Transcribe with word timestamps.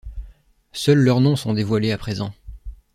Seuls 0.71 0.97
leurs 0.97 1.21
noms 1.21 1.35
sont 1.35 1.53
dévoilés 1.53 1.91
à 1.91 1.97
présent. 1.99 2.33